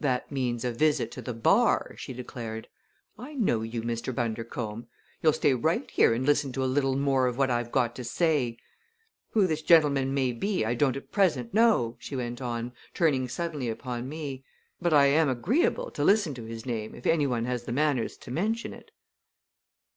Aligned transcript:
"That 0.00 0.32
means 0.32 0.64
a 0.64 0.72
visit 0.72 1.12
to 1.12 1.22
the 1.22 1.32
bar!" 1.32 1.94
she 1.96 2.12
declared. 2.12 2.66
"I 3.16 3.34
know 3.34 3.62
you, 3.62 3.82
Mr. 3.82 4.12
Bundercombe. 4.12 4.88
You'll 5.22 5.32
stay 5.32 5.54
right 5.54 5.88
here 5.88 6.12
and 6.12 6.26
listen 6.26 6.50
to 6.54 6.64
a 6.64 6.64
little 6.64 6.96
more 6.96 7.28
of 7.28 7.38
what 7.38 7.48
I've 7.48 7.70
got 7.70 7.94
to 7.94 8.02
say. 8.02 8.56
Who 9.34 9.46
this 9.46 9.62
gentleman 9.62 10.12
may 10.14 10.32
be 10.32 10.64
I 10.64 10.74
don't 10.74 10.96
at 10.96 11.12
present 11.12 11.54
know," 11.54 11.94
she 12.00 12.16
went 12.16 12.40
on, 12.42 12.72
turning 12.92 13.28
suddenly 13.28 13.68
upon 13.68 14.08
me; 14.08 14.42
"but 14.80 14.92
I 14.92 15.06
am 15.06 15.28
agreeable 15.28 15.92
to 15.92 16.02
listen 16.02 16.34
to 16.34 16.44
his 16.44 16.66
name 16.66 16.96
if 16.96 17.06
any 17.06 17.28
one 17.28 17.44
has 17.44 17.62
the 17.62 17.70
manners 17.70 18.16
to 18.16 18.32
mention 18.32 18.74
it." 18.74 18.90